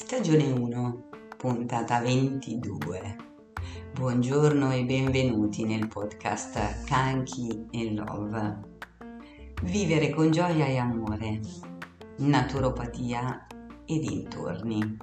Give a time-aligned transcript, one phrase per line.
[0.00, 3.16] Stagione 1, puntata 22.
[3.94, 8.60] Buongiorno e benvenuti nel podcast Kanki in Love.
[9.64, 11.40] Vivere con gioia e amore,
[12.18, 13.48] naturopatia
[13.84, 14.96] e dintorni.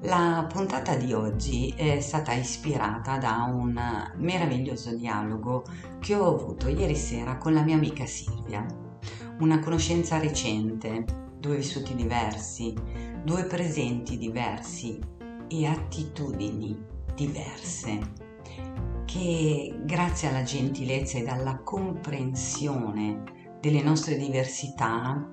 [0.00, 3.80] La puntata di oggi è stata ispirata da un
[4.16, 5.62] meraviglioso dialogo
[6.00, 8.66] che ho avuto ieri sera con la mia amica Silvia,
[9.38, 12.74] una conoscenza recente due vissuti diversi,
[13.22, 14.98] due presenti diversi
[15.48, 16.76] e attitudini
[17.14, 18.26] diverse
[19.04, 25.30] che grazie alla gentilezza e alla comprensione delle nostre diversità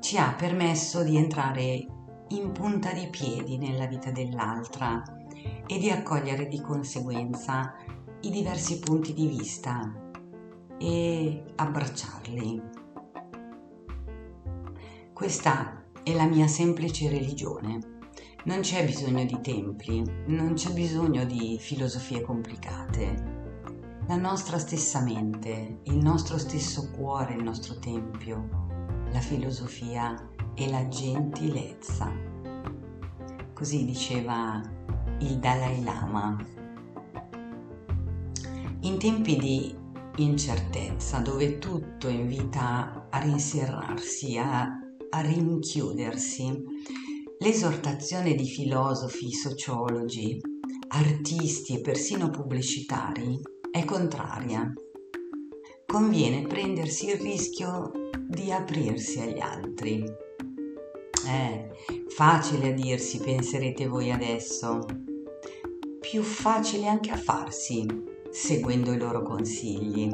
[0.00, 1.86] ci ha permesso di entrare
[2.28, 5.02] in punta di piedi nella vita dell'altra
[5.66, 7.74] e di accogliere di conseguenza
[8.22, 9.92] i diversi punti di vista
[10.78, 12.79] e abbracciarli.
[15.20, 17.98] Questa è la mia semplice religione.
[18.46, 23.98] Non c'è bisogno di templi, non c'è bisogno di filosofie complicate.
[24.06, 28.48] La nostra stessa mente, il nostro stesso cuore, il nostro tempio,
[29.12, 32.10] la filosofia e la gentilezza.
[33.52, 34.58] Così diceva
[35.18, 36.42] il Dalai Lama.
[38.80, 39.76] In tempi di
[40.16, 44.88] incertezza, dove tutto invita a rinserrarsi, a
[45.18, 46.64] rinchiudersi.
[47.38, 50.40] L'esortazione di filosofi, sociologi,
[50.88, 54.72] artisti e persino pubblicitari è contraria.
[55.86, 57.90] Conviene prendersi il rischio
[58.28, 60.04] di aprirsi agli altri.
[61.26, 61.70] Eh,
[62.08, 64.84] facile a dirsi, penserete voi adesso.
[66.00, 67.86] Più facile anche a farsi,
[68.30, 70.10] seguendo i loro consigli.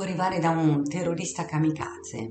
[0.00, 2.30] Può arrivare da un terrorista kamikaze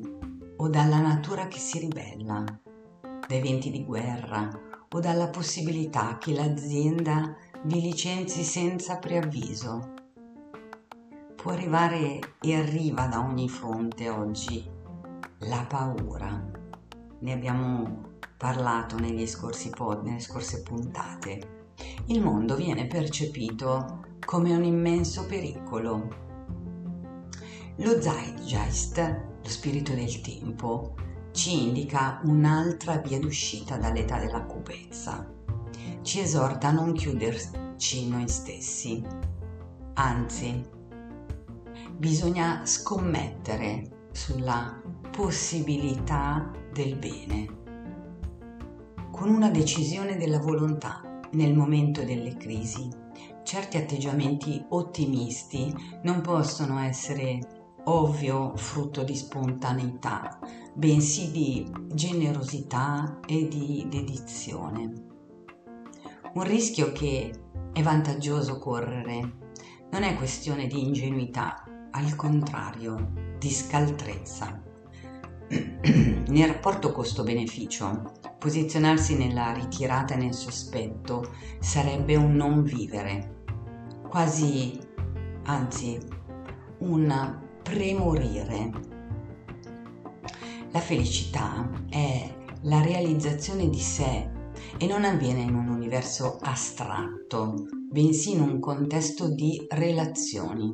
[0.57, 4.49] o dalla natura che si ribella, da eventi di guerra
[4.89, 7.35] o dalla possibilità che l'azienda
[7.65, 9.93] vi licenzi senza preavviso.
[11.35, 14.67] Può arrivare e arriva da ogni fronte oggi
[15.41, 16.43] la paura.
[17.19, 21.67] Ne abbiamo parlato negli scorsi pod, nelle scorse puntate.
[22.07, 26.28] Il mondo viene percepito come un immenso pericolo
[27.81, 28.97] lo Zeitgeist,
[29.41, 30.95] lo spirito del tempo,
[31.31, 35.25] ci indica un'altra via d'uscita dall'età della cupezza.
[36.01, 39.01] Ci esorta a non chiuderci noi stessi.
[39.93, 40.61] Anzi,
[41.95, 47.57] bisogna scommettere sulla possibilità del bene.
[49.09, 51.01] Con una decisione della volontà
[51.31, 52.89] nel momento delle crisi,
[53.43, 55.73] certi atteggiamenti ottimisti
[56.03, 57.58] non possono essere
[57.89, 60.39] ovvio frutto di spontaneità,
[60.75, 64.93] bensì di generosità e di dedizione.
[66.33, 67.31] Un rischio che
[67.73, 69.37] è vantaggioso correre
[69.89, 74.61] non è questione di ingenuità, al contrario, di scaltrezza.
[75.49, 83.43] nel rapporto costo-beneficio, posizionarsi nella ritirata e nel sospetto sarebbe un non vivere,
[84.07, 84.79] quasi,
[85.45, 85.97] anzi,
[86.79, 88.71] un premorire.
[90.71, 94.27] La felicità è la realizzazione di sé
[94.79, 100.71] e non avviene in un universo astratto, bensì in un contesto di relazioni.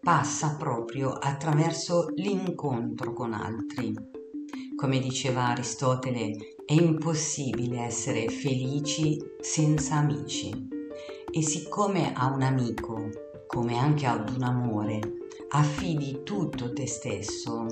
[0.00, 3.94] Passa proprio attraverso l'incontro con altri.
[4.74, 10.68] Come diceva Aristotele, è impossibile essere felici senza amici.
[11.30, 13.10] E siccome a un amico,
[13.46, 15.00] come anche ad un amore,
[15.50, 17.66] affidi tutto te stesso,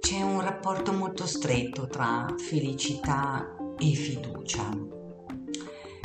[0.00, 4.68] c'è un rapporto molto stretto tra felicità e fiducia.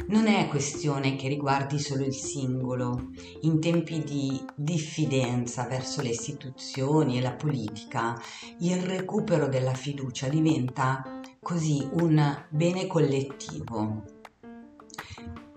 [0.07, 3.09] Non è questione che riguardi solo il singolo.
[3.41, 8.15] In tempi di diffidenza verso le istituzioni e la politica,
[8.59, 14.03] il recupero della fiducia diventa così un bene collettivo.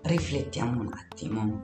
[0.01, 1.63] Riflettiamo un attimo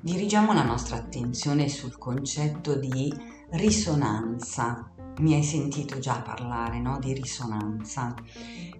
[0.00, 3.12] dirigiamo la nostra attenzione sul concetto di
[3.50, 4.92] risonanza.
[5.18, 6.98] Mi hai sentito già parlare no?
[7.00, 8.14] di risonanza,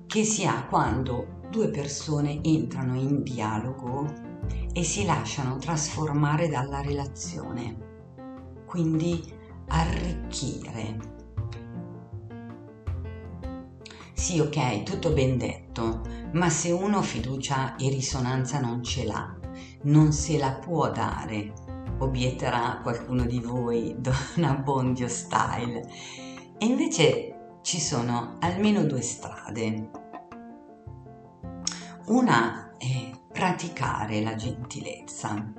[0.06, 4.06] che si ha quando due persone entrano in dialogo
[4.72, 7.76] e si lasciano trasformare dalla relazione,
[8.66, 9.20] quindi
[9.66, 11.16] arricchire.
[14.12, 19.37] Sì, ok, tutto ben detto, ma se uno fiducia e risonanza non ce l'ha,
[19.82, 21.52] non se la può dare,
[21.98, 25.88] obietterà qualcuno di voi, Donna Bondio Style.
[26.58, 29.90] E invece ci sono almeno due strade.
[32.06, 35.52] Una è praticare la gentilezza.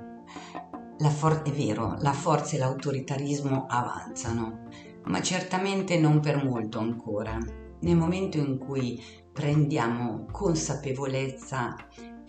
[0.98, 4.64] La for- è vero, la forza e l'autoritarismo avanzano,
[5.04, 7.38] ma certamente non per molto ancora.
[7.82, 9.02] Nel momento in cui
[9.32, 11.76] prendiamo consapevolezza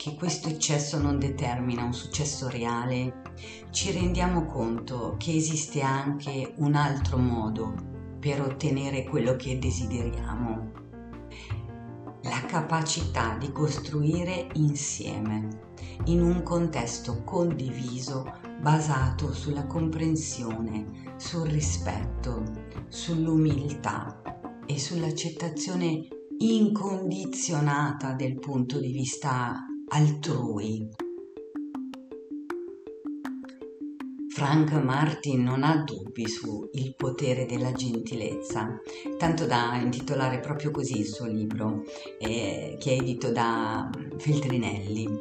[0.02, 3.22] che questo eccesso non determina un successo reale,
[3.70, 7.76] ci rendiamo conto che esiste anche un altro modo
[8.20, 10.72] per ottenere quello che desideriamo.
[12.24, 15.70] La capacità di costruire insieme,
[16.06, 22.42] in un contesto condiviso basato sulla comprensione, sul rispetto,
[22.88, 24.20] sull'umiltà
[24.66, 26.08] e sull'accettazione
[26.40, 30.88] incondizionata del punto di vista altrui.
[34.30, 38.80] Frank Martin non ha dubbi sul potere della gentilezza,
[39.18, 41.84] tanto da intitolare proprio così il suo libro,
[42.20, 45.20] eh, che è edito da Feltrinelli.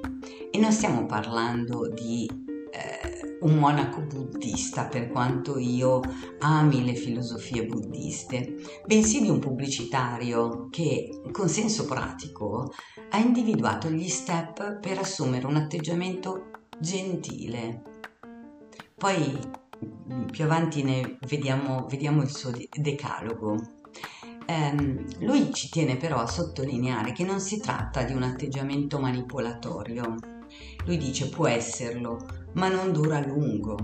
[0.53, 2.29] E non stiamo parlando di
[2.71, 6.01] eh, un monaco buddista, per quanto io
[6.41, 8.57] ami le filosofie buddiste,
[8.87, 12.73] bensì di un pubblicitario che, con senso pratico,
[13.11, 17.83] ha individuato gli step per assumere un atteggiamento gentile.
[18.97, 19.39] Poi
[20.31, 23.79] più avanti ne vediamo, vediamo il suo decalogo.
[24.47, 30.40] Um, lui ci tiene però a sottolineare che non si tratta di un atteggiamento manipolatorio.
[30.87, 32.19] Lui dice può esserlo,
[32.55, 33.77] ma non dura a lungo.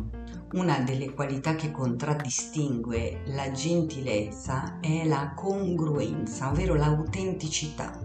[0.52, 7.98] Una delle qualità che contraddistingue la gentilezza è la congruenza, ovvero l'autenticità,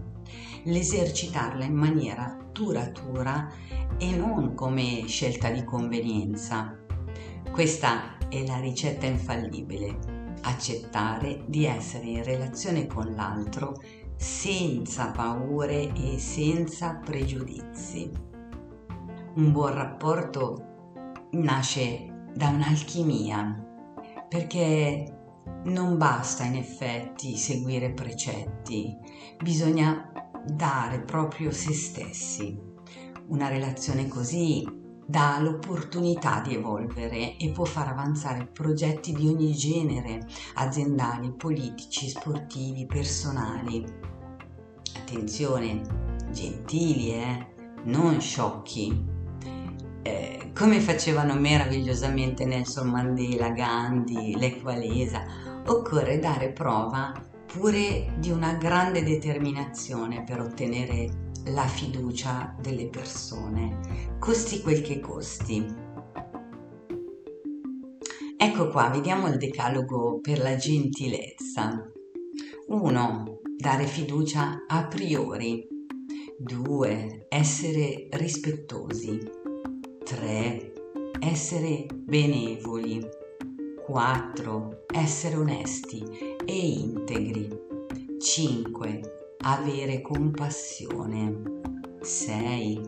[0.63, 3.49] l'esercitarla in maniera duratura
[3.97, 6.77] e non come scelta di convenienza.
[7.49, 13.79] Questa è la ricetta infallibile, accettare di essere in relazione con l'altro
[14.17, 18.29] senza paure e senza pregiudizi
[19.35, 23.65] un buon rapporto nasce da un'alchimia,
[24.27, 25.17] perché
[25.65, 28.97] non basta in effetti seguire precetti,
[29.41, 30.11] bisogna
[30.45, 32.59] dare proprio se stessi.
[33.27, 34.67] Una relazione così
[35.05, 42.85] dà l'opportunità di evolvere e può far avanzare progetti di ogni genere, aziendali, politici, sportivi,
[42.85, 43.85] personali.
[44.97, 45.81] Attenzione,
[46.31, 47.47] gentili, eh?
[47.83, 49.10] non sciocchi
[50.03, 55.23] eh, come facevano meravigliosamente Nelson Mandela, Gandhi, Lech Walesa,
[55.67, 57.13] occorre dare prova
[57.45, 65.89] pure di una grande determinazione per ottenere la fiducia delle persone, costi quel che costi.
[68.37, 71.91] Ecco qua, vediamo il decalogo per la gentilezza.
[72.67, 73.39] 1.
[73.57, 75.67] Dare fiducia a priori.
[76.39, 77.27] 2.
[77.29, 79.40] Essere rispettosi.
[80.03, 80.73] 3.
[81.19, 83.07] Essere benevoli.
[83.85, 84.85] 4.
[84.93, 86.03] Essere onesti
[86.43, 87.47] e integri.
[88.19, 89.01] 5.
[89.43, 91.41] Avere compassione.
[92.01, 92.81] 6.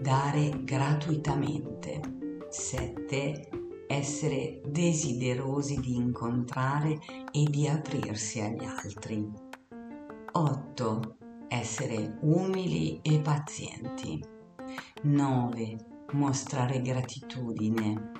[0.00, 2.00] Dare gratuitamente.
[2.48, 3.48] 7.
[3.86, 6.98] Essere desiderosi di incontrare
[7.30, 9.30] e di aprirsi agli altri.
[10.32, 11.16] 8.
[11.48, 14.24] Essere umili e pazienti.
[15.02, 18.12] 9 mostrare gratitudine.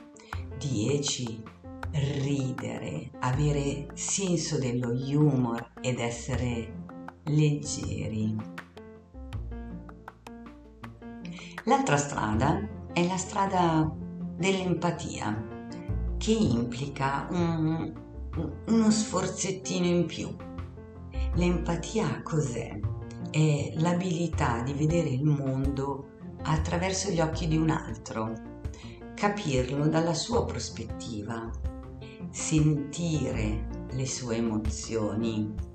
[0.59, 1.43] 10.
[1.93, 6.83] Ridere, avere senso dello humor ed essere
[7.25, 8.37] leggeri.
[11.65, 13.91] L'altra strada è la strada
[14.37, 15.47] dell'empatia,
[16.19, 17.93] che implica un,
[18.67, 20.35] uno sforzettino in più.
[21.35, 22.79] L'empatia cos'è?
[23.31, 26.14] È l'abilità di vedere il mondo
[26.45, 28.33] attraverso gli occhi di un altro,
[29.15, 31.51] capirlo dalla sua prospettiva,
[32.31, 35.73] sentire le sue emozioni.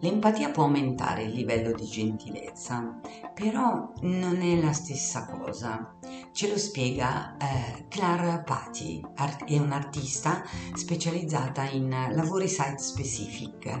[0.00, 3.00] L'empatia può aumentare il livello di gentilezza,
[3.34, 5.96] però non è la stessa cosa.
[6.30, 13.80] Ce lo spiega eh, Clara Patti, art- è un'artista specializzata in lavori site specific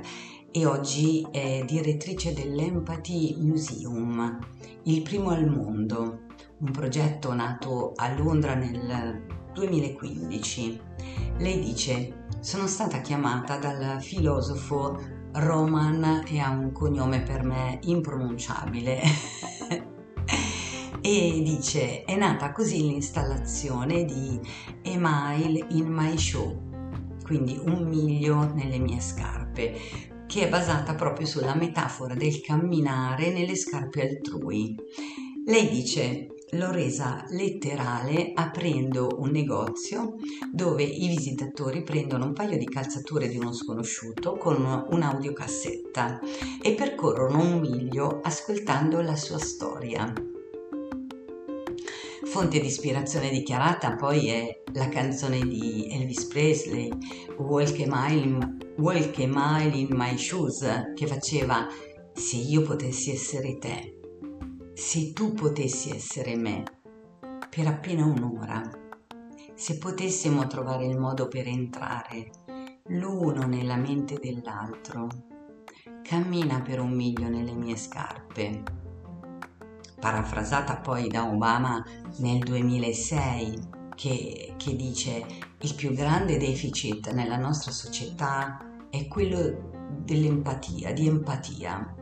[0.58, 4.38] e oggi è direttrice dell'Empathy Museum,
[4.84, 6.22] il primo al mondo,
[6.58, 9.24] un progetto nato a Londra nel
[9.54, 10.80] 2015.
[11.38, 15.00] Lei dice, sono stata chiamata dal filosofo
[15.34, 19.00] Roman e ha un cognome per me impronunciabile.
[21.00, 24.40] e dice, è nata così l'installazione di
[24.82, 26.66] Email in My Show
[27.28, 29.78] quindi un miglio nelle mie scarpe,
[30.28, 34.76] che è basata proprio sulla metafora del camminare nelle scarpe altrui.
[35.46, 40.16] Lei dice l'ho resa letterale aprendo un negozio
[40.52, 46.20] dove i visitatori prendono un paio di calzature di uno sconosciuto con un'audiocassetta
[46.62, 50.12] e percorrono un miglio ascoltando la sua storia.
[52.28, 56.90] Fonte di ispirazione dichiarata poi è la canzone di Elvis Presley,
[57.38, 61.66] Walk a Mile in, Walk a Mile in My Shoes, che faceva
[62.12, 63.98] Se io potessi essere te,
[64.74, 66.64] se tu potessi essere me,
[67.48, 68.62] per appena un'ora,
[69.54, 72.30] se potessimo trovare il modo per entrare
[72.88, 75.08] l'uno nella mente dell'altro,
[76.02, 78.87] cammina per un miglio nelle mie scarpe
[79.98, 81.84] parafrasata poi da Obama
[82.18, 85.24] nel 2006, che, che dice
[85.60, 88.58] il più grande deficit nella nostra società
[88.90, 91.94] è quello dell'empatia, di empatia.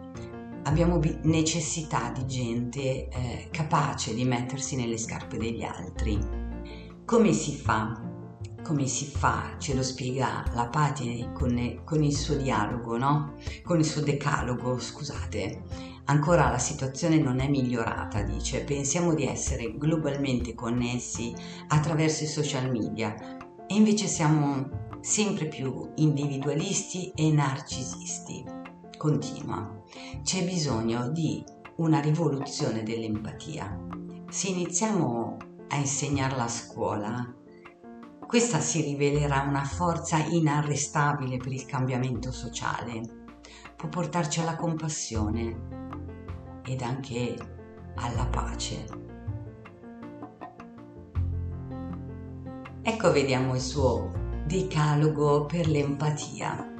[0.64, 6.18] Abbiamo necessità di gente eh, capace di mettersi nelle scarpe degli altri.
[7.04, 8.02] Come si fa?
[8.62, 9.54] Come si fa?
[9.58, 13.34] Ce lo spiega la Patti con, con il suo dialogo, no?
[13.62, 19.76] Con il suo decalogo, scusate Ancora la situazione non è migliorata, dice, pensiamo di essere
[19.76, 21.34] globalmente connessi
[21.68, 23.12] attraverso i social media
[23.66, 28.44] e invece siamo sempre più individualisti e narcisisti.
[28.96, 29.82] Continua,
[30.22, 31.44] c'è bisogno di
[31.78, 33.76] una rivoluzione dell'empatia.
[34.30, 35.36] Se iniziamo
[35.68, 37.34] a insegnarla a scuola,
[38.24, 43.24] questa si rivelerà una forza inarrestabile per il cambiamento sociale.
[43.76, 45.85] Può portarci alla compassione,
[46.66, 47.36] ed anche
[47.94, 48.84] alla pace.
[52.82, 54.12] Ecco vediamo il suo
[54.46, 56.72] decalogo per l'empatia.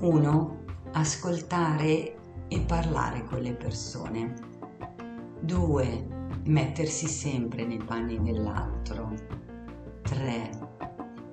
[0.00, 0.64] 1.
[0.92, 2.16] Ascoltare
[2.48, 4.34] e parlare con le persone.
[5.40, 6.06] 2.
[6.44, 9.14] Mettersi sempre nei panni dell'altro.
[10.02, 10.50] 3.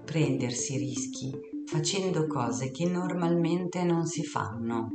[0.05, 1.31] Prendersi rischi
[1.65, 4.89] facendo cose che normalmente non si fanno.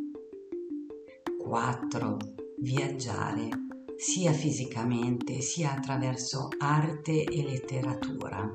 [1.39, 2.17] 4
[2.61, 3.49] viaggiare
[3.97, 8.51] sia fisicamente sia attraverso arte e letteratura.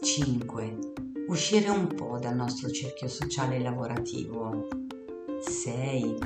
[0.00, 0.78] 5.
[1.28, 4.68] Uscire un po' dal nostro cerchio sociale e lavorativo.
[5.40, 6.16] 6.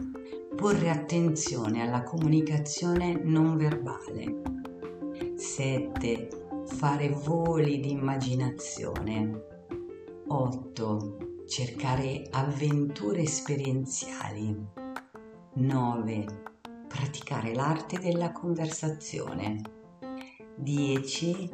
[0.57, 4.43] Porre attenzione alla comunicazione non verbale.
[5.35, 6.29] 7.
[6.67, 9.45] Fare voli di immaginazione.
[10.29, 11.45] 8.
[11.47, 14.57] Cercare avventure esperienziali.
[15.55, 16.51] 9
[16.93, 19.61] praticare l'arte della conversazione.
[20.57, 21.51] 10.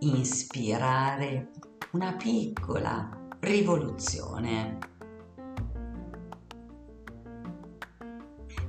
[0.00, 1.50] Inspirare
[1.92, 4.78] una piccola rivoluzione.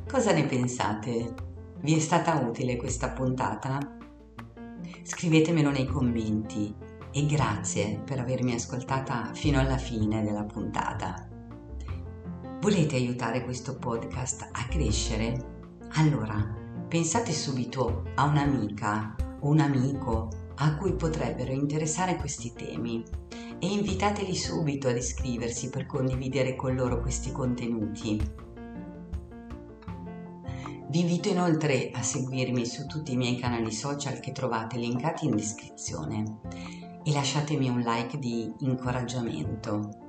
[0.09, 1.35] Cosa ne pensate?
[1.81, 3.77] Vi è stata utile questa puntata?
[5.03, 6.75] Scrivetemelo nei commenti
[7.11, 11.27] e grazie per avermi ascoltata fino alla fine della puntata.
[12.61, 15.57] Volete aiutare questo podcast a crescere?
[15.93, 16.37] Allora,
[16.87, 23.03] pensate subito a un'amica o un amico a cui potrebbero interessare questi temi
[23.57, 28.21] e invitateli subito ad iscriversi per condividere con loro questi contenuti.
[30.89, 35.35] Vi invito inoltre a seguirmi su tutti i miei canali social che trovate linkati in
[35.35, 36.39] descrizione
[37.03, 40.08] e lasciatemi un like di incoraggiamento.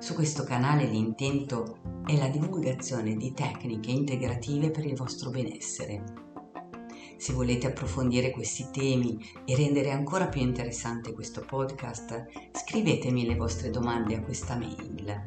[0.00, 1.76] Su questo canale l'intento
[2.06, 6.02] è la divulgazione di tecniche integrative per il vostro benessere.
[7.18, 13.68] Se volete approfondire questi temi e rendere ancora più interessante questo podcast, scrivetemi le vostre
[13.68, 15.22] domande a questa mail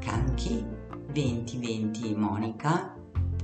[0.00, 0.66] canchi
[1.12, 2.92] 2020 monica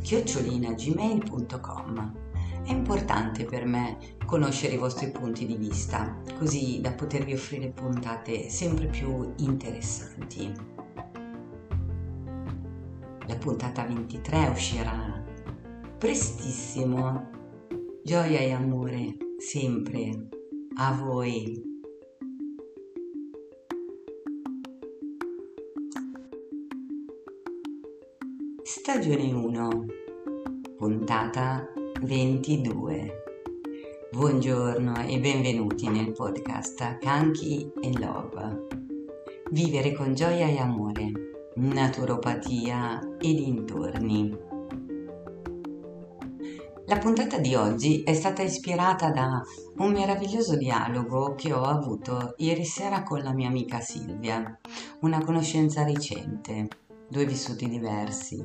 [0.03, 2.32] chiocciolinagmail.com
[2.65, 8.49] è importante per me conoscere i vostri punti di vista, così da potervi offrire puntate
[8.49, 10.53] sempre più interessanti.
[13.27, 15.23] La puntata 23 uscirà
[15.99, 17.31] prestissimo.
[18.03, 20.29] Gioia e amore sempre
[20.75, 21.71] a voi.
[28.65, 29.85] Stagione 1
[30.77, 33.23] Puntata 22.
[34.11, 38.67] Buongiorno e benvenuti nel podcast Kanki e Love.
[39.53, 41.13] Vivere con gioia e amore,
[41.55, 44.37] naturopatia e dintorni.
[46.87, 49.41] La puntata di oggi è stata ispirata da
[49.77, 54.59] un meraviglioso dialogo che ho avuto ieri sera con la mia amica Silvia,
[55.03, 56.67] una conoscenza recente,
[57.09, 58.45] due vissuti diversi,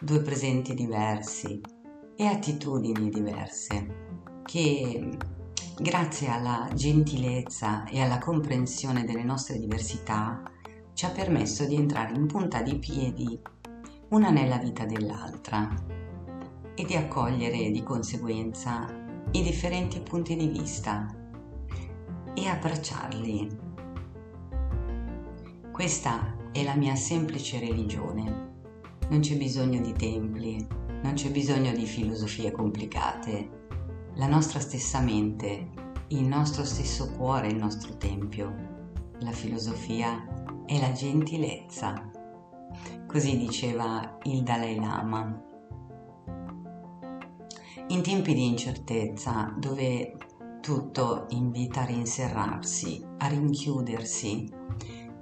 [0.00, 1.80] due presenti diversi
[2.16, 4.00] e attitudini diverse
[4.44, 5.18] che
[5.78, 10.42] grazie alla gentilezza e alla comprensione delle nostre diversità
[10.92, 13.40] ci ha permesso di entrare in punta di piedi
[14.08, 15.74] una nella vita dell'altra
[16.74, 18.86] e di accogliere di conseguenza
[19.30, 21.06] i differenti punti di vista
[22.34, 23.70] e abbracciarli.
[25.70, 28.50] Questa è la mia semplice religione.
[29.08, 30.66] Non c'è bisogno di templi,
[31.02, 33.60] non c'è bisogno di filosofie complicate.
[34.14, 35.70] La nostra stessa mente,
[36.08, 38.70] il nostro stesso cuore è il nostro tempio.
[39.20, 40.24] La filosofia
[40.66, 42.10] è la gentilezza.
[43.06, 45.50] Così diceva il Dalai Lama
[47.88, 50.16] in tempi di incertezza, dove
[50.62, 54.48] tutto invita a rinserrarsi, a rinchiudersi,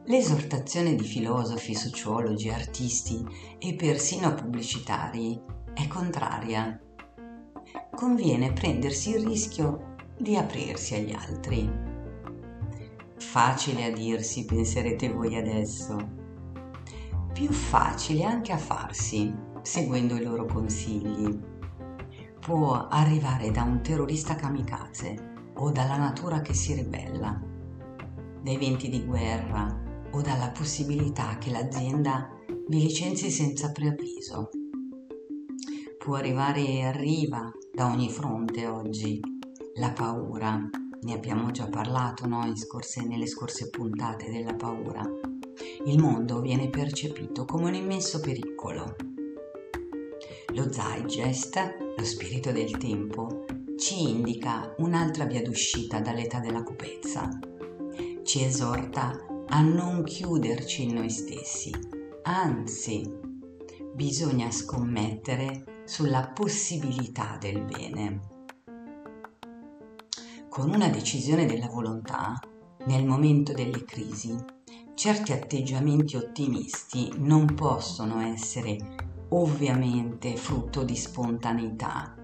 [0.05, 3.27] l'esortazione di filosofi, sociologi, artisti
[3.59, 5.41] e persino pubblicitari
[5.83, 6.79] è contraria.
[7.95, 11.71] Conviene prendersi il rischio di aprirsi agli altri.
[13.17, 15.97] Facile a dirsi, penserete voi adesso.
[17.33, 21.49] Più facile anche a farsi, seguendo i loro consigli
[22.41, 27.39] può arrivare da un terrorista kamikaze o dalla natura che si ribella,
[28.43, 29.79] dai venti di guerra
[30.11, 32.31] o dalla possibilità che l'azienda
[32.67, 34.49] vi licenzi senza preavviso.
[36.03, 39.21] Può arrivare e arriva da ogni fronte oggi
[39.75, 40.59] la paura,
[41.03, 42.51] ne abbiamo già parlato no?
[42.57, 45.03] scorse, nelle scorse puntate della paura.
[45.85, 48.97] Il mondo viene percepito come un immenso pericolo
[50.55, 51.59] lo Zeitgeist,
[51.99, 53.45] lo spirito del tempo,
[53.77, 57.29] ci indica un'altra via d'uscita dall'età della cupezza.
[58.23, 61.71] Ci esorta a non chiuderci in noi stessi,
[62.23, 63.03] anzi,
[63.93, 68.21] bisogna scommettere sulla possibilità del bene.
[70.49, 72.39] Con una decisione della volontà,
[72.87, 74.33] nel momento delle crisi,
[74.95, 78.79] certi atteggiamenti ottimisti non possono essere
[79.31, 82.15] ovviamente frutto di spontaneità,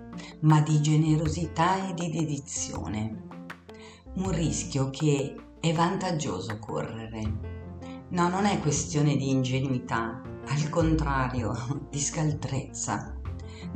[0.43, 3.25] ma di generosità e di dedizione.
[4.15, 8.05] Un rischio che è vantaggioso correre.
[8.11, 11.53] No, non è questione di ingenuità, al contrario,
[11.91, 13.16] di scaltrezza.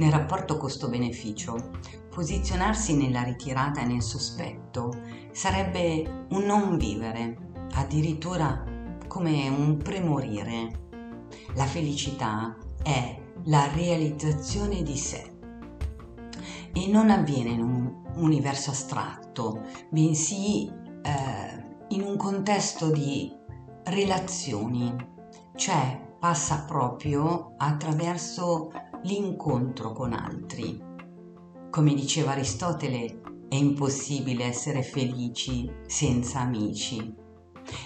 [0.00, 1.72] Nel rapporto costo-beneficio,
[2.08, 4.98] posizionarsi nella ritirata e nel sospetto
[5.30, 8.64] sarebbe un non vivere, addirittura
[9.06, 10.86] come un premorire.
[11.54, 15.34] La felicità è la realizzazione di sé
[16.72, 20.66] e non avviene in un universo astratto, bensì
[21.02, 23.30] eh, in un contesto di
[23.84, 24.96] relazioni,
[25.56, 28.70] cioè passa proprio attraverso
[29.02, 30.78] l'incontro con altri.
[31.70, 37.14] Come diceva Aristotele, è impossibile essere felici senza amici.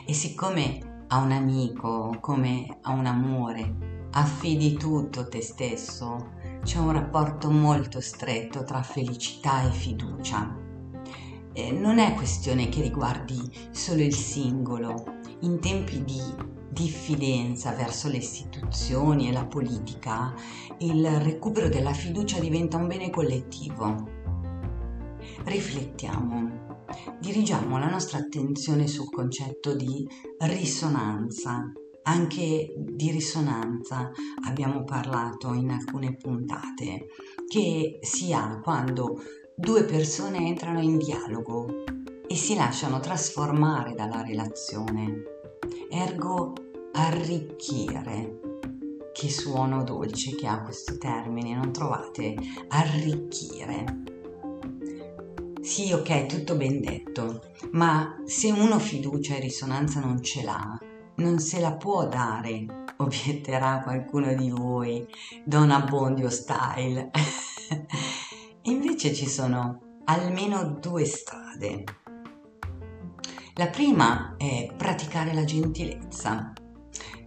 [0.06, 6.92] E siccome a un amico, come a un amore, affidi tutto te stesso, c'è un
[6.92, 10.62] rapporto molto stretto tra felicità e fiducia.
[11.52, 13.38] Eh, non è questione che riguardi
[13.70, 15.04] solo il singolo.
[15.40, 16.20] In tempi di
[16.74, 20.34] diffidenza verso le istituzioni e la politica,
[20.78, 24.10] il recupero della fiducia diventa un bene collettivo.
[25.44, 26.76] Riflettiamo,
[27.20, 30.06] dirigiamo la nostra attenzione sul concetto di
[30.40, 31.72] risonanza.
[32.06, 34.10] Anche di risonanza
[34.46, 37.06] abbiamo parlato in alcune puntate,
[37.48, 39.22] che si ha quando
[39.56, 41.66] due persone entrano in dialogo
[42.26, 45.22] e si lasciano trasformare dalla relazione,
[45.88, 46.52] ergo
[46.94, 48.40] arricchire.
[49.12, 52.34] Che suono dolce che ha questo termine, non trovate?
[52.68, 54.02] Arricchire.
[55.60, 60.78] Sì, ok, tutto ben detto, ma se uno fiducia e risonanza non ce l'ha,
[61.16, 65.06] non se la può dare, obietterà qualcuno di voi,
[65.44, 67.10] Don Abbondio style.
[68.62, 71.84] Invece ci sono almeno due strade.
[73.54, 76.52] La prima è praticare la gentilezza.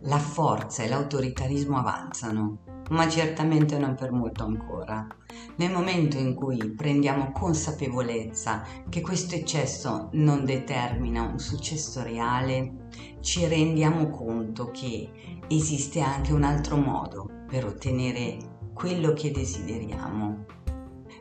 [0.02, 2.60] La forza e l'autoritarismo avanzano,
[2.92, 5.08] ma certamente non per molto ancora.
[5.58, 12.88] Nel momento in cui prendiamo consapevolezza che questo eccesso non determina un successo reale,
[13.22, 15.10] ci rendiamo conto che
[15.48, 18.38] esiste anche un altro modo per ottenere
[18.74, 20.46] quello che desideriamo.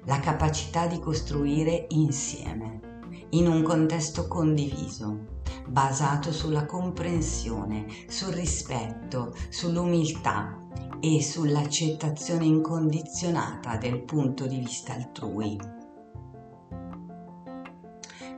[0.07, 5.36] la capacità di costruire insieme, in un contesto condiviso,
[5.69, 10.59] basato sulla comprensione, sul rispetto, sull'umiltà
[11.01, 15.59] e sull'accettazione incondizionata del punto di vista altrui.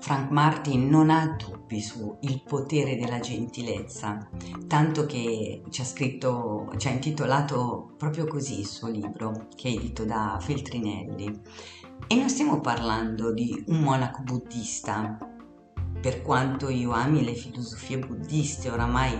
[0.01, 4.27] Frank Martin non ha dubbi sul potere della gentilezza,
[4.67, 9.73] tanto che ci ha scritto, ci ha intitolato proprio così il suo libro, che è
[9.73, 11.41] edito da Feltrinelli.
[12.07, 15.19] E non stiamo parlando di un monaco buddista,
[16.01, 19.13] per quanto io ami le filosofie buddiste, oramai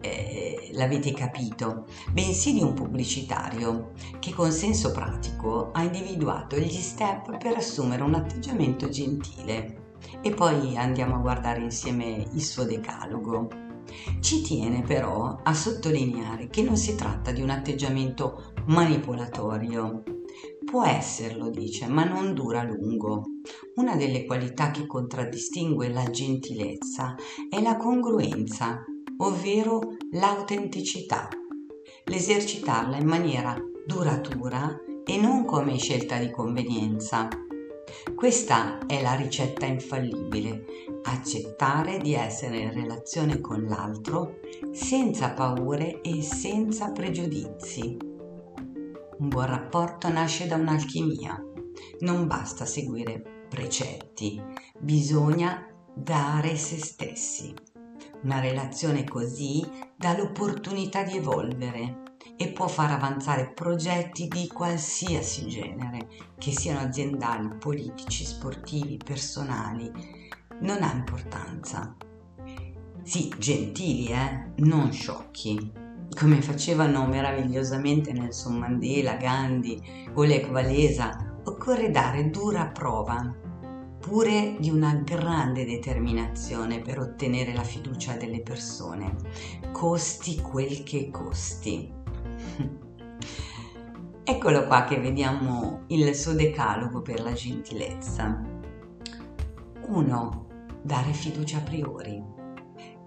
[0.00, 7.38] eh, l'avete capito, bensì di un pubblicitario che con senso pratico ha individuato gli step
[7.38, 9.86] per assumere un atteggiamento gentile
[10.20, 13.48] e poi andiamo a guardare insieme il suo decalogo.
[14.20, 20.17] Ci tiene però a sottolineare che non si tratta di un atteggiamento manipolatorio.
[20.70, 23.22] Può esserlo, dice, ma non dura a lungo.
[23.76, 27.14] Una delle qualità che contraddistingue la gentilezza
[27.48, 28.84] è la congruenza,
[29.16, 31.30] ovvero l'autenticità.
[32.04, 37.30] L'esercitarla in maniera duratura e non come scelta di convenienza.
[38.14, 40.66] Questa è la ricetta infallibile,
[41.04, 44.40] accettare di essere in relazione con l'altro
[44.72, 48.17] senza paure e senza pregiudizi.
[49.18, 51.42] Un buon rapporto nasce da un'alchimia.
[52.00, 54.40] Non basta seguire precetti,
[54.78, 57.52] bisogna dare se stessi.
[58.22, 66.08] Una relazione così dà l'opportunità di evolvere, e può far avanzare progetti di qualsiasi genere,
[66.38, 69.90] che siano aziendali, politici, sportivi, personali.
[70.60, 71.96] Non ha importanza.
[73.02, 74.52] Sì, gentili, eh?
[74.58, 75.72] non sciocchi,
[76.14, 79.80] come facevano meravigliosamente Nelson Mandela, Gandhi,
[80.14, 83.34] Oleg Valesa, occorre dare dura prova,
[83.98, 89.16] pure di una grande determinazione per ottenere la fiducia delle persone,
[89.72, 91.92] costi quel che costi.
[94.24, 98.42] Eccolo qua che vediamo il suo decalogo per la gentilezza.
[99.86, 100.46] 1.
[100.82, 102.22] Dare fiducia a priori.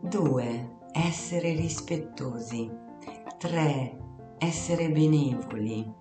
[0.02, 0.78] 2.
[0.92, 2.81] Essere rispettosi.
[3.42, 3.98] 3.
[4.38, 5.92] Essere benevoli.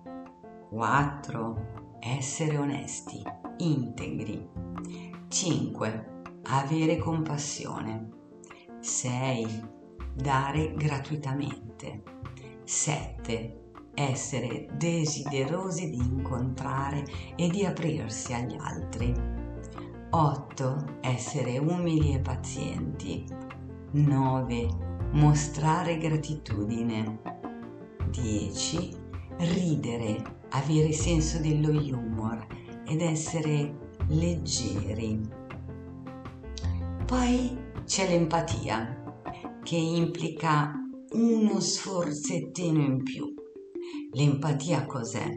[0.69, 1.97] 4.
[1.99, 3.19] Essere onesti,
[3.57, 4.47] integri.
[5.27, 6.23] 5.
[6.43, 8.09] Avere compassione.
[8.79, 9.69] 6.
[10.13, 12.03] Dare gratuitamente.
[12.63, 13.71] 7.
[13.95, 17.03] Essere desiderosi di incontrare
[17.35, 19.11] e di aprirsi agli altri.
[20.11, 20.99] 8.
[21.01, 23.25] Essere umili e pazienti.
[23.93, 24.89] 9.
[25.13, 27.30] Mostrare gratitudine.
[28.11, 28.99] 10.
[29.37, 32.45] Ridere, avere senso dello humor
[32.85, 35.19] ed essere leggeri.
[37.05, 39.03] Poi c'è l'empatia,
[39.63, 40.73] che implica
[41.13, 43.33] uno sforzettino in più.
[44.11, 45.29] L'empatia cos'è?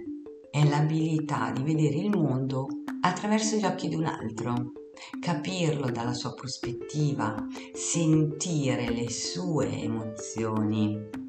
[0.50, 2.68] È l'abilità di vedere il mondo
[3.00, 4.72] attraverso gli occhi di un altro,
[5.20, 7.34] capirlo dalla sua prospettiva,
[7.72, 11.23] sentire le sue emozioni.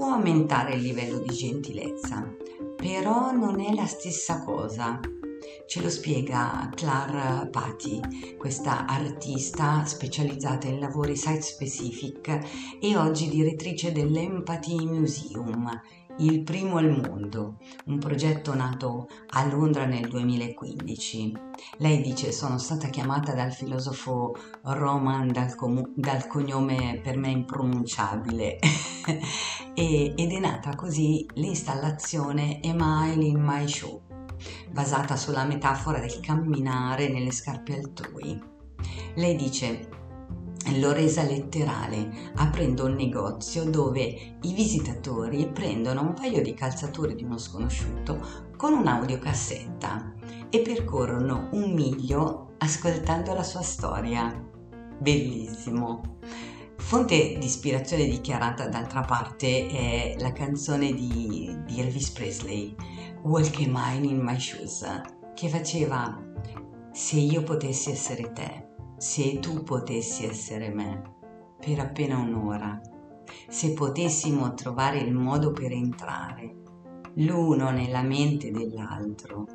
[0.00, 2.26] Può aumentare il livello di gentilezza,
[2.74, 4.98] però non è la stessa cosa.
[5.66, 8.00] Ce lo spiega Clara Patti,
[8.38, 15.70] questa artista specializzata in lavori site specific e oggi direttrice dell'Empathy Museum,
[16.20, 21.32] il primo al mondo, un progetto nato a Londra nel 2015.
[21.78, 28.58] Lei dice sono stata chiamata dal filosofo Roman dal, com- dal cognome per me impronunciabile
[29.74, 34.02] ed è nata così l'installazione Am in My Show
[34.70, 38.40] basata sulla metafora del camminare nelle scarpe altrui.
[39.14, 39.99] Lei dice
[40.78, 47.24] l'ho resa letterale, aprendo un negozio dove i visitatori prendono un paio di calzature di
[47.24, 50.14] uno sconosciuto con un'audiocassetta
[50.50, 54.48] e percorrono un miglio ascoltando la sua storia.
[54.98, 56.18] Bellissimo.
[56.76, 62.74] Fonte di ispirazione dichiarata d'altra parte è la canzone di, di Elvis Presley,
[63.22, 64.84] Walk a Mine in My Shoes,
[65.34, 66.18] che faceva
[66.92, 68.69] se io potessi essere te,
[69.00, 71.14] se tu potessi essere me,
[71.58, 72.78] per appena un'ora,
[73.48, 76.56] se potessimo trovare il modo per entrare,
[77.14, 79.46] l'uno nella mente dell'altro,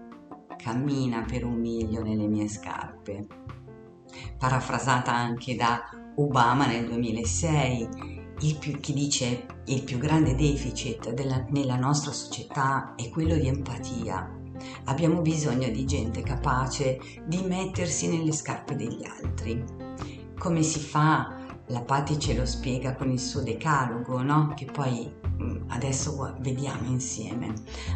[0.58, 3.28] cammina per un miglio nelle mie scarpe.
[4.36, 5.80] Parafrasata anche da
[6.16, 7.90] Obama nel 2006,
[8.40, 13.48] il più, chi dice il più grande deficit della, nella nostra società è quello di
[13.48, 14.42] empatia
[14.86, 19.64] Abbiamo bisogno di gente capace di mettersi nelle scarpe degli altri.
[20.38, 21.44] Come si fa?
[21.70, 24.54] La Patti ce lo spiega con il suo decalogo, no?
[24.56, 27.54] Che poi mm, adesso vediamo insieme.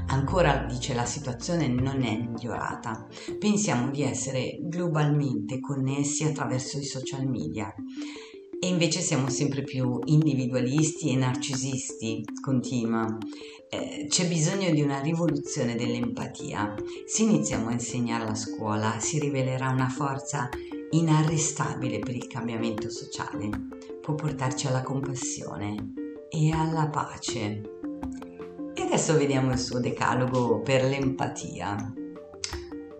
[0.08, 3.06] Ancora dice la situazione non è migliorata.
[3.38, 7.72] Pensiamo di essere globalmente connessi attraverso i social media
[8.62, 13.18] e invece siamo sempre più individualisti e narcisisti, continua.
[13.72, 16.74] Eh, c'è bisogno di una rivoluzione dell'empatia.
[17.06, 20.50] Se iniziamo a insegnare a scuola, si rivelerà una forza
[20.90, 23.50] inarrestabile per il cambiamento sociale.
[24.02, 25.94] Può portarci alla compassione
[26.30, 27.62] e alla pace.
[28.74, 31.94] E adesso vediamo il suo decalogo per l'empatia.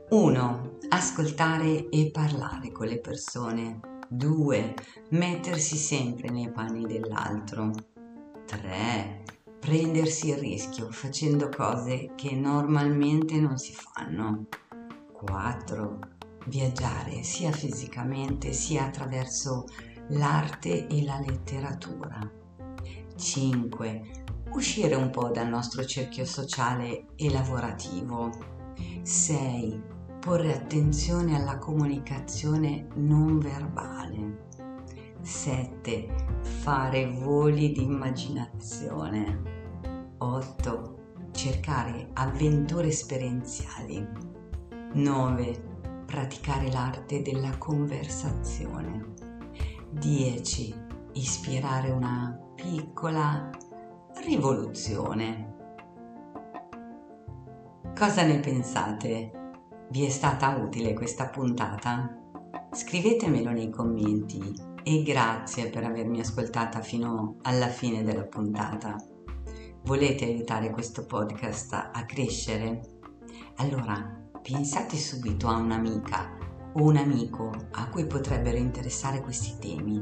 [0.10, 0.78] 1.
[0.90, 3.80] Ascoltare e parlare con le persone.
[4.08, 4.76] 2.
[5.10, 7.72] Mettersi sempre nei panni dell'altro.
[8.46, 9.39] 3.
[9.60, 14.48] Prendersi il rischio facendo cose che normalmente non si fanno.
[15.12, 16.00] 4.
[16.46, 19.66] Viaggiare sia fisicamente sia attraverso
[20.10, 22.20] l'arte e la letteratura.
[23.16, 24.02] 5.
[24.52, 28.32] Uscire un po' dal nostro cerchio sociale e lavorativo.
[29.04, 34.48] 6 porre attenzione alla comunicazione non verbale.
[35.22, 36.08] 7.
[36.42, 39.42] Fare voli di immaginazione.
[40.18, 40.98] 8.
[41.32, 44.08] Cercare avventure esperienziali.
[44.94, 46.04] 9.
[46.06, 49.14] Praticare l'arte della conversazione.
[49.92, 50.76] 10.
[51.14, 53.50] Ispirare una piccola
[54.24, 55.56] rivoluzione.
[57.98, 59.32] Cosa ne pensate?
[59.90, 62.16] Vi è stata utile questa puntata?
[62.72, 68.96] Scrivetemelo nei commenti e grazie per avermi ascoltata fino alla fine della puntata.
[69.84, 72.98] Volete aiutare questo podcast a crescere?
[73.58, 76.38] Allora pensate subito a un'amica
[76.74, 80.00] o un amico a cui potrebbero interessare questi temi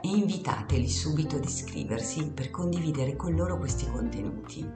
[0.00, 4.68] e invitateli subito ad iscriversi per condividere con loro questi contenuti.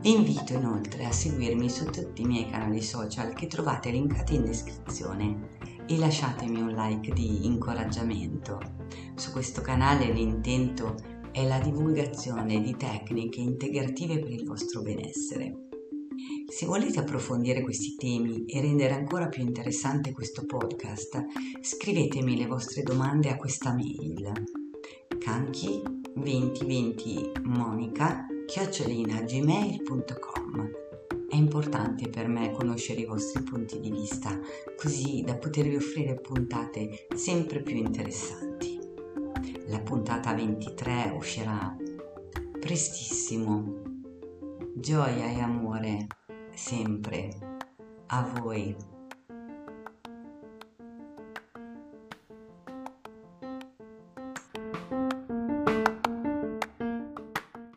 [0.00, 4.44] Vi invito inoltre a seguirmi su tutti i miei canali social che trovate linkati in
[4.44, 8.60] descrizione e lasciatemi un like di incoraggiamento.
[9.14, 10.94] Su questo canale l'intento
[11.30, 15.68] è la divulgazione di tecniche integrative per il vostro benessere.
[16.46, 21.24] Se volete approfondire questi temi e rendere ancora più interessante questo podcast,
[21.60, 24.30] scrivetemi le vostre domande a questa mail
[25.22, 25.80] canchi
[26.14, 30.81] 2020 monica chiocciolina.gmail.com
[31.32, 34.38] È importante per me conoscere i vostri punti di vista,
[34.76, 38.78] così da potervi offrire puntate sempre più interessanti.
[39.68, 41.74] La puntata 23 uscirà
[42.60, 43.80] prestissimo.
[44.74, 46.06] Gioia e amore
[46.52, 47.30] sempre
[48.08, 48.91] a voi.